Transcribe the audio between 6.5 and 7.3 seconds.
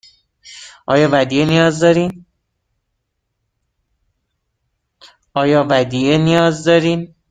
دارید؟